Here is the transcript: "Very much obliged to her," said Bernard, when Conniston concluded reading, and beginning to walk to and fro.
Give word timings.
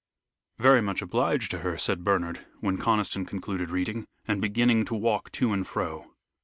"Very 0.57 0.81
much 0.81 1.03
obliged 1.03 1.51
to 1.51 1.59
her," 1.59 1.77
said 1.77 2.03
Bernard, 2.03 2.47
when 2.59 2.79
Conniston 2.79 3.23
concluded 3.23 3.69
reading, 3.69 4.07
and 4.27 4.41
beginning 4.41 4.83
to 4.85 4.95
walk 4.95 5.31
to 5.33 5.53
and 5.53 5.67
fro. 5.67 6.15